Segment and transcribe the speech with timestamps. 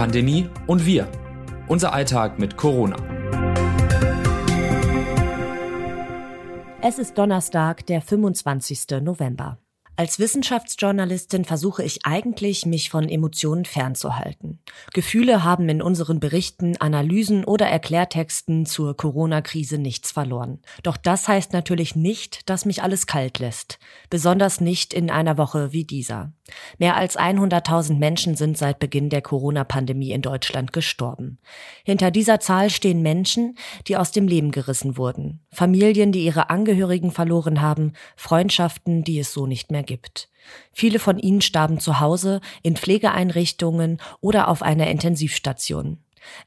[0.00, 1.06] Corona-Pandemie und wir.
[1.68, 2.96] Unser Alltag mit Corona.
[6.80, 9.02] Es ist Donnerstag, der 25.
[9.02, 9.58] November.
[9.96, 14.58] Als Wissenschaftsjournalistin versuche ich eigentlich, mich von Emotionen fernzuhalten.
[14.94, 20.60] Gefühle haben in unseren Berichten, Analysen oder Erklärtexten zur Corona-Krise nichts verloren.
[20.82, 23.78] Doch das heißt natürlich nicht, dass mich alles kalt lässt.
[24.08, 26.32] Besonders nicht in einer Woche wie dieser.
[26.78, 31.38] Mehr als 100.000 Menschen sind seit Beginn der Corona-Pandemie in Deutschland gestorben.
[31.84, 35.40] Hinter dieser Zahl stehen Menschen, die aus dem Leben gerissen wurden.
[35.50, 40.28] Familien, die ihre Angehörigen verloren haben, Freundschaften, die es so nicht mehr gibt.
[40.72, 45.98] Viele von ihnen starben zu Hause, in Pflegeeinrichtungen oder auf einer Intensivstation.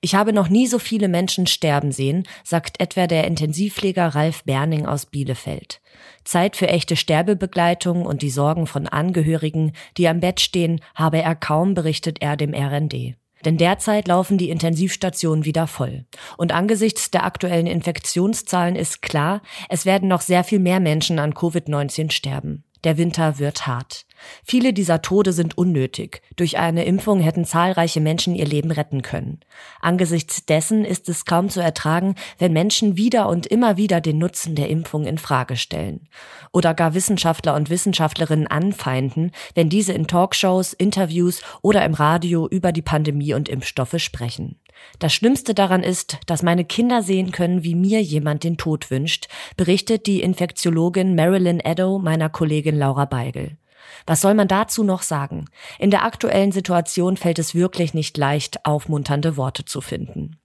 [0.02, 4.86] Ich habe noch nie so viele Menschen sterben sehen, sagt etwa der Intensivpfleger Ralf Berning
[4.86, 5.82] aus Bielefeld.
[6.24, 11.36] Zeit für echte Sterbebegleitung und die Sorgen von Angehörigen, die am Bett stehen, habe er
[11.36, 13.16] kaum, berichtet er dem RND.
[13.46, 16.06] Denn derzeit laufen die Intensivstationen wieder voll.
[16.38, 21.34] Und angesichts der aktuellen Infektionszahlen ist klar, es werden noch sehr viel mehr Menschen an
[21.34, 22.64] Covid-19 sterben.
[22.84, 24.06] Der Winter wird hart.
[24.44, 26.22] Viele dieser Tode sind unnötig.
[26.36, 29.40] Durch eine Impfung hätten zahlreiche Menschen ihr Leben retten können.
[29.80, 34.56] Angesichts dessen ist es kaum zu ertragen, wenn Menschen wieder und immer wieder den Nutzen
[34.56, 36.08] der Impfung in Frage stellen.
[36.52, 42.72] Oder gar Wissenschaftler und Wissenschaftlerinnen anfeinden, wenn diese in Talkshows, Interviews oder im Radio über
[42.72, 44.58] die Pandemie und Impfstoffe sprechen.
[45.00, 49.28] Das Schlimmste daran ist, dass meine Kinder sehen können, wie mir jemand den Tod wünscht,
[49.58, 53.58] berichtet die Infektiologin Marilyn Eddow meiner Kollegin Laura Beigel.
[54.06, 55.46] Was soll man dazu noch sagen?
[55.80, 60.38] In der aktuellen Situation fällt es wirklich nicht leicht, aufmunternde Worte zu finden.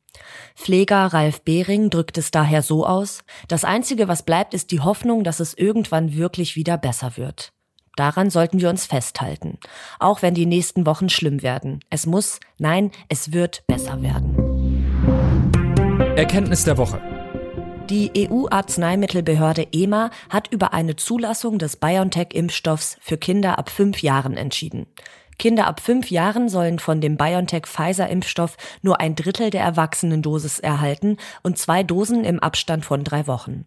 [0.57, 5.25] Pfleger Ralf Behring drückt es daher so aus, das Einzige, was bleibt, ist die Hoffnung,
[5.25, 7.53] dass es irgendwann wirklich wieder besser wird.
[7.99, 9.59] Daran sollten wir uns festhalten,
[9.99, 11.81] auch wenn die nächsten Wochen schlimm werden.
[11.91, 14.37] Es muss, nein, es wird besser werden.
[16.15, 17.01] Erkenntnis der Woche.
[17.91, 24.87] Die EU-Arzneimittelbehörde EMA hat über eine Zulassung des BioNTech-Impfstoffs für Kinder ab fünf Jahren entschieden.
[25.39, 31.59] Kinder ab fünf Jahren sollen von dem BioNTech-Pfizer-Impfstoff nur ein Drittel der Erwachsenendosis erhalten und
[31.59, 33.65] zwei Dosen im Abstand von drei Wochen.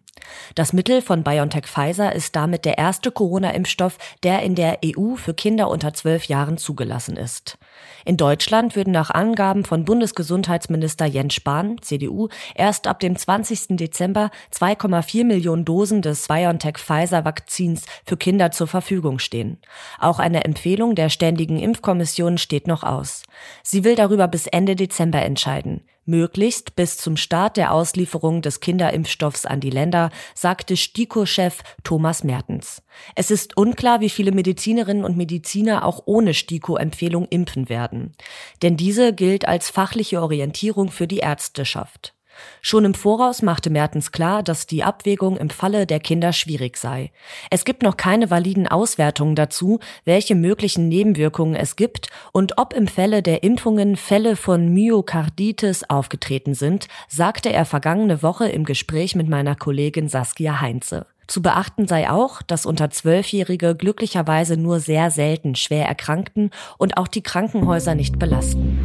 [0.54, 5.68] Das Mittel von BioNTech-Pfizer ist damit der erste Corona-Impfstoff, der in der EU für Kinder
[5.68, 7.58] unter zwölf Jahren zugelassen ist.
[8.04, 13.76] In Deutschland würden nach Angaben von Bundesgesundheitsminister Jens Spahn, CDU, erst ab dem 20.
[13.76, 19.58] Dezember 2,4 Millionen Dosen des BioNTech-Pfizer-Vakzins für Kinder zur Verfügung stehen.
[19.98, 23.22] Auch eine Empfehlung der Ständigen Impfkommission steht noch aus.
[23.62, 25.82] Sie will darüber bis Ende Dezember entscheiden.
[26.04, 32.82] Möglichst bis zum Start der Auslieferung des Kinderimpfstoffs an die Länder, sagte STIKO-Chef Thomas Mertens.
[33.14, 38.14] Es ist unklar, wie viele Medizinerinnen und Mediziner auch ohne STIKO-Empfehlung impfen werden.
[38.62, 42.14] Denn diese gilt als fachliche Orientierung für die Ärzteschaft.
[42.60, 47.10] Schon im Voraus machte Mertens klar, dass die Abwägung im Falle der Kinder schwierig sei.
[47.50, 52.86] Es gibt noch keine validen Auswertungen dazu, welche möglichen Nebenwirkungen es gibt und ob im
[52.86, 59.28] Fälle der Impfungen Fälle von Myokarditis aufgetreten sind, sagte er vergangene Woche im Gespräch mit
[59.28, 61.06] meiner Kollegin Saskia Heinze.
[61.26, 67.08] Zu beachten sei auch, dass unter Zwölfjährige glücklicherweise nur sehr selten schwer erkrankten und auch
[67.08, 68.78] die Krankenhäuser nicht belasten.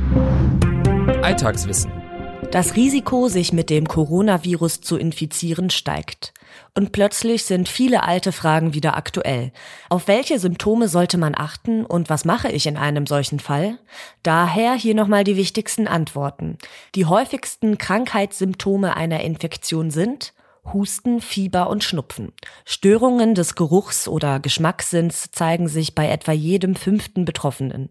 [1.23, 2.06] Alltagswissen
[2.51, 6.33] das Risiko, sich mit dem Coronavirus zu infizieren, steigt.
[6.73, 9.51] Und plötzlich sind viele alte Fragen wieder aktuell.
[9.89, 13.77] Auf welche Symptome sollte man achten und was mache ich in einem solchen Fall?
[14.23, 16.57] Daher hier nochmal die wichtigsten Antworten.
[16.95, 20.33] Die häufigsten Krankheitssymptome einer Infektion sind
[20.73, 22.33] Husten, Fieber und Schnupfen.
[22.65, 27.89] Störungen des Geruchs- oder Geschmackssinns zeigen sich bei etwa jedem fünften Betroffenen.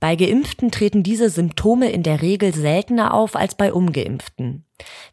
[0.00, 4.64] Bei Geimpften treten diese Symptome in der Regel seltener auf als bei Ungeimpften.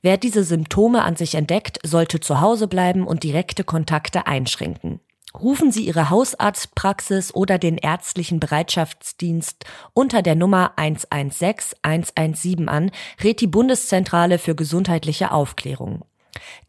[0.01, 4.99] Wer diese Symptome an sich entdeckt, sollte zu Hause bleiben und direkte Kontakte einschränken.
[5.39, 12.91] Rufen Sie Ihre Hausarztpraxis oder den ärztlichen Bereitschaftsdienst unter der Nummer 116 117 an,
[13.23, 16.05] rät die Bundeszentrale für gesundheitliche Aufklärung.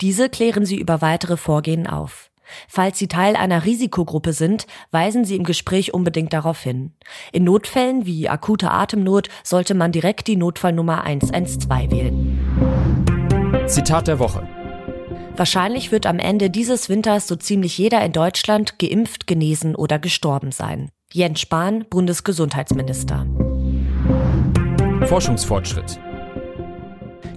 [0.00, 2.31] Diese klären Sie über weitere Vorgehen auf.
[2.69, 6.93] Falls Sie Teil einer Risikogruppe sind, weisen Sie im Gespräch unbedingt darauf hin.
[7.32, 13.66] In Notfällen wie akuter Atemnot sollte man direkt die Notfallnummer 112 wählen.
[13.66, 14.46] Zitat der Woche.
[15.37, 20.52] Wahrscheinlich wird am Ende dieses Winters so ziemlich jeder in Deutschland geimpft, genesen oder gestorben
[20.52, 20.90] sein.
[21.12, 23.26] Jens Spahn, Bundesgesundheitsminister.
[25.06, 25.99] Forschungsfortschritt.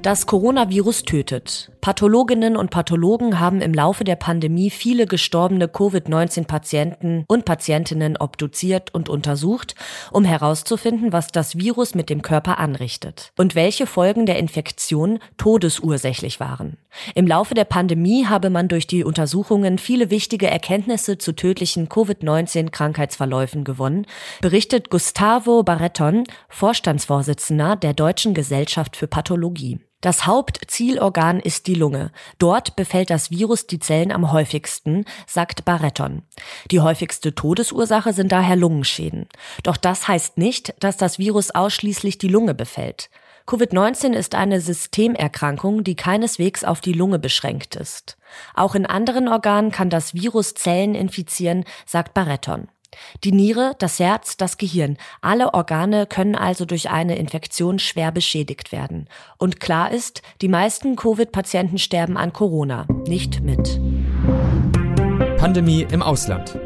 [0.03, 1.71] Das Coronavirus tötet.
[1.87, 9.07] Pathologinnen und Pathologen haben im Laufe der Pandemie viele gestorbene Covid-19-Patienten und Patientinnen obduziert und
[9.07, 9.73] untersucht,
[10.11, 16.41] um herauszufinden, was das Virus mit dem Körper anrichtet und welche Folgen der Infektion todesursächlich
[16.41, 16.75] waren.
[17.15, 23.63] Im Laufe der Pandemie habe man durch die Untersuchungen viele wichtige Erkenntnisse zu tödlichen Covid-19-Krankheitsverläufen
[23.63, 24.07] gewonnen,
[24.41, 29.79] berichtet Gustavo Barreton, Vorstandsvorsitzender der Deutschen Gesellschaft für Pathologie.
[30.01, 32.11] Das Hauptzielorgan ist die Lunge.
[32.37, 36.21] Dort befällt das Virus die Zellen am häufigsten, sagt Barretton.
[36.69, 39.27] Die häufigste Todesursache sind daher Lungenschäden.
[39.63, 43.09] Doch das heißt nicht, dass das Virus ausschließlich die Lunge befällt.
[43.47, 48.17] Covid-19 ist eine Systemerkrankung, die keineswegs auf die Lunge beschränkt ist.
[48.53, 52.67] Auch in anderen Organen kann das Virus Zellen infizieren, sagt Barretton.
[53.23, 58.71] Die Niere, das Herz, das Gehirn, alle Organe können also durch eine Infektion schwer beschädigt
[58.71, 59.07] werden.
[59.37, 63.79] Und klar ist, die meisten Covid-Patienten sterben an Corona, nicht mit.
[65.37, 66.57] Pandemie im Ausland.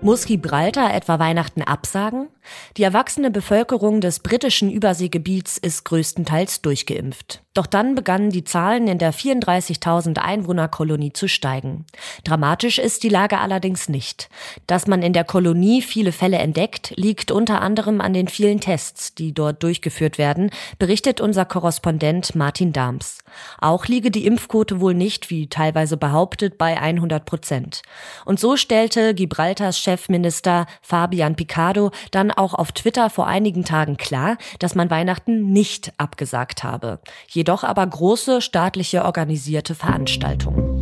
[0.00, 2.28] Muss Gibraltar etwa Weihnachten absagen?
[2.76, 7.42] Die erwachsene Bevölkerung des britischen Überseegebiets ist größtenteils durchgeimpft.
[7.56, 11.86] Doch dann begannen die Zahlen in der 34.000 Einwohnerkolonie zu steigen.
[12.22, 14.28] Dramatisch ist die Lage allerdings nicht.
[14.66, 19.14] Dass man in der Kolonie viele Fälle entdeckt, liegt unter anderem an den vielen Tests,
[19.14, 23.20] die dort durchgeführt werden, berichtet unser Korrespondent Martin Dahms.
[23.58, 27.80] Auch liege die Impfquote wohl nicht, wie teilweise behauptet, bei 100 Prozent.
[28.26, 34.36] Und so stellte Gibraltars Chefminister Fabian Picado dann auch auf Twitter vor einigen Tagen klar,
[34.58, 37.00] dass man Weihnachten nicht abgesagt habe.
[37.28, 40.76] Jedoch aber große staatliche organisierte Veranstaltungen.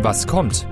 [0.00, 0.66] Was kommt?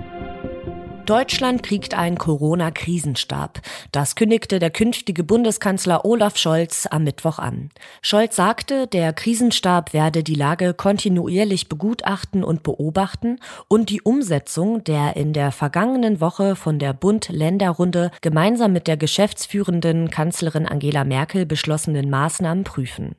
[1.07, 3.61] Deutschland kriegt einen Corona-Krisenstab.
[3.93, 7.71] Das kündigte der künftige Bundeskanzler Olaf Scholz am Mittwoch an.
[8.03, 13.39] Scholz sagte, der Krisenstab werde die Lage kontinuierlich begutachten und beobachten
[13.69, 20.11] und die Umsetzung der in der vergangenen Woche von der Bund-Länder-Runde gemeinsam mit der geschäftsführenden
[20.11, 23.15] Kanzlerin Angela Merkel beschlossenen Maßnahmen prüfen.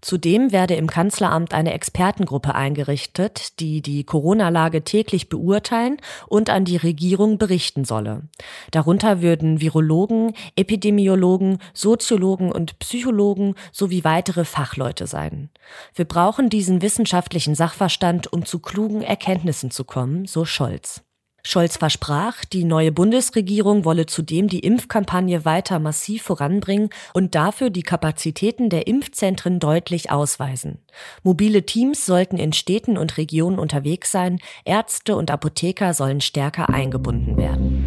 [0.00, 5.98] Zudem werde im Kanzleramt eine Expertengruppe eingerichtet, die die Corona-Lage täglich beurteilen
[6.28, 8.22] und an die Regierung Regierung berichten solle.
[8.70, 15.50] Darunter würden Virologen, Epidemiologen, Soziologen und Psychologen sowie weitere Fachleute sein.
[15.94, 21.02] Wir brauchen diesen wissenschaftlichen Sachverstand, um zu klugen Erkenntnissen zu kommen, so Scholz.
[21.48, 27.84] Scholz versprach, die neue Bundesregierung wolle zudem die Impfkampagne weiter massiv voranbringen und dafür die
[27.84, 30.78] Kapazitäten der Impfzentren deutlich ausweisen.
[31.22, 37.36] Mobile Teams sollten in Städten und Regionen unterwegs sein, Ärzte und Apotheker sollen stärker eingebunden
[37.36, 37.86] werden.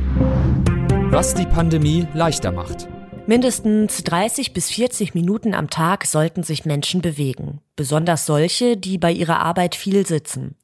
[1.11, 2.87] Was die Pandemie leichter macht.
[3.29, 9.09] Mindestens 30 bis 40 Minuten am Tag sollten sich Menschen bewegen besonders solche, die bei
[9.09, 10.57] ihrer Arbeit viel sitzen.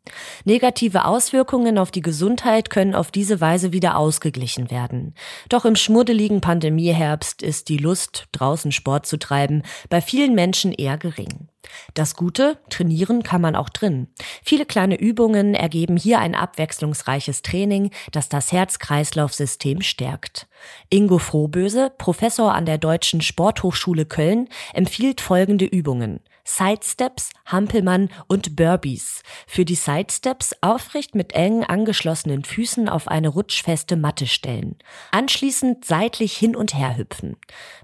[0.43, 5.13] Negative Auswirkungen auf die Gesundheit können auf diese Weise wieder ausgeglichen werden.
[5.47, 10.97] Doch im schmuddeligen Pandemieherbst ist die Lust, draußen Sport zu treiben, bei vielen Menschen eher
[10.97, 11.47] gering.
[11.93, 14.07] Das Gute, trainieren kann man auch drin.
[14.43, 20.47] Viele kleine Übungen ergeben hier ein abwechslungsreiches Training, das das Herz-Kreislauf-System stärkt.
[20.89, 26.21] Ingo Frohböse, Professor an der Deutschen Sporthochschule Köln, empfiehlt folgende Übungen.
[26.47, 29.23] Sidesteps, Hampelmann und Burbies.
[29.47, 34.75] Für die Sidesteps aufrecht mit eng angeschlossenen Füßen auf eine rutschfeste Matte stellen.
[35.11, 37.35] Anschließend seitlich hin und her hüpfen.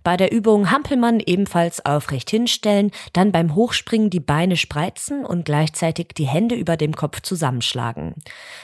[0.03, 6.09] Bei der Übung Hampelmann ebenfalls aufrecht hinstellen, dann beim Hochspringen die Beine spreizen und gleichzeitig
[6.15, 8.13] die Hände über dem Kopf zusammenschlagen.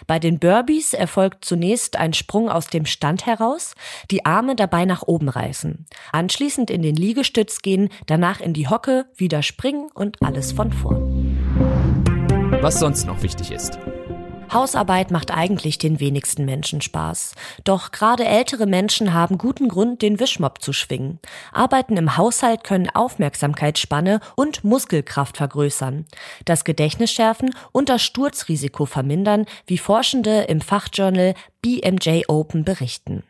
[0.06, 3.74] Bei den Burbies erfolgt zunächst ein Sprung aus dem Stand heraus,
[4.12, 5.88] die Arme dabei nach oben reißen.
[6.12, 11.38] Anschließend in den Liegestütz gehen, danach in die Hocke, wieder springen und alles von vorn.
[12.62, 13.78] Was sonst noch wichtig ist.
[14.52, 17.34] Hausarbeit macht eigentlich den wenigsten Menschen Spaß.
[17.64, 21.20] Doch gerade ältere Menschen haben guten Grund, den Wischmopp zu schwingen.
[21.52, 26.06] Arbeiten im Haushalt können Aufmerksamkeitsspanne und Muskelkraft vergrößern,
[26.46, 33.24] das Gedächtnis schärfen und das Sturzrisiko vermindern, wie Forschende im Fachjournal BMJ Open berichten.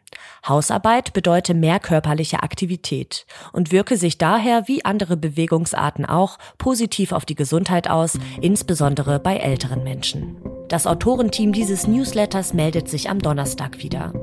[0.47, 7.25] Hausarbeit bedeute mehr körperliche Aktivität und wirke sich daher wie andere Bewegungsarten auch positiv auf
[7.25, 10.37] die Gesundheit aus, insbesondere bei älteren Menschen.
[10.67, 14.13] Das Autorenteam dieses Newsletters meldet sich am Donnerstag wieder.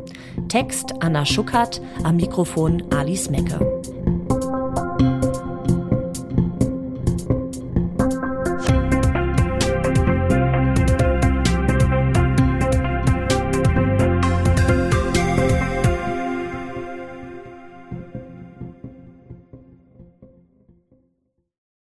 [0.49, 4.04] Text Anna Schuckert, am Mikrofon Alice Mecke.